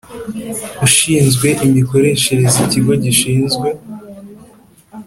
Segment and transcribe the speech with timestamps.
[0.85, 3.67] Ushinzwe imikoreshereze ikigo gishinzwe